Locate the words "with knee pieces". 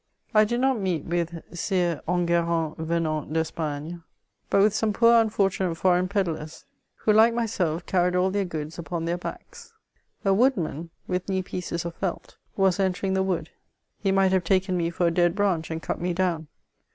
11.07-11.85